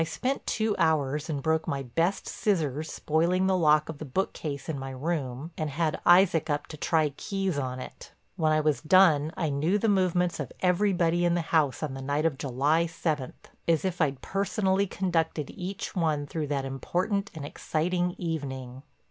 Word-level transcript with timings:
I 0.01 0.03
spent 0.03 0.47
two 0.47 0.75
hours 0.79 1.29
and 1.29 1.43
broke 1.43 1.67
my 1.67 1.83
best 1.83 2.27
scissors 2.27 2.91
spoiling 2.91 3.45
the 3.45 3.55
lock 3.55 3.87
of 3.87 3.99
the 3.99 4.03
bookcase 4.03 4.67
in 4.67 4.79
my 4.79 4.89
room 4.89 5.51
and 5.59 5.69
had 5.69 5.99
Isaac 6.07 6.49
up 6.49 6.65
to 6.69 6.75
try 6.77 7.13
keys 7.17 7.59
on 7.59 7.79
it. 7.79 8.11
When 8.35 8.51
I 8.51 8.61
was 8.61 8.81
done 8.81 9.31
I 9.37 9.49
knew 9.51 9.77
the 9.77 9.87
movements 9.87 10.39
of 10.39 10.51
everybody 10.59 11.23
in 11.23 11.35
the 11.35 11.41
house 11.41 11.83
on 11.83 11.93
the 11.93 12.01
night 12.01 12.25
of 12.25 12.39
July 12.39 12.87
seventh 12.87 13.49
as 13.67 13.85
if 13.85 14.01
I'd 14.01 14.21
personally 14.23 14.87
conducted 14.87 15.51
each 15.51 15.95
one 15.95 16.25
through 16.25 16.47
that 16.47 16.65
important 16.65 17.29
and 17.35 17.45
exciting 17.45 18.15
evening. 18.17 18.81